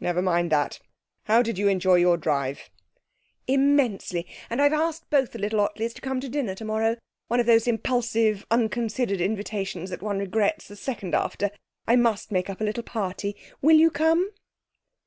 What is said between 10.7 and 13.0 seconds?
second after. I must make up a little